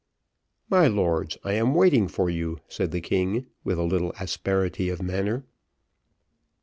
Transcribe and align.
"My 0.67 0.87
lords, 0.87 1.37
I 1.43 1.53
am 1.53 1.75
waiting 1.75 2.07
for 2.07 2.27
you," 2.27 2.59
said 2.67 2.89
the 2.89 3.01
king, 3.01 3.45
with 3.63 3.77
a 3.77 3.83
little 3.83 4.13
asperity 4.19 4.89
of 4.89 4.99
manner. 4.99 5.45